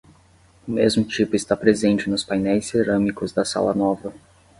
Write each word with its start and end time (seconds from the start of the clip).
O 0.67 0.71
mesmo 0.71 1.03
tipo 1.05 1.35
está 1.35 1.55
presente 1.55 2.09
nos 2.09 2.23
painéis 2.29 2.65
cerâmicos 2.69 3.31
da 3.33 3.45
Sala 3.45 3.75
Nova. 3.75 4.11